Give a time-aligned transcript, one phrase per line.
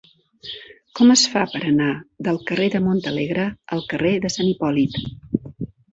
[0.99, 1.89] Com es fa per anar
[2.27, 3.45] del carrer de Montalegre
[3.77, 4.99] al carrer de Sant Hipòlit?